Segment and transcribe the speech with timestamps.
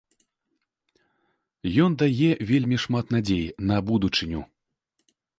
[1.83, 4.41] Ён дае вельмі шмат надзей на будучыню.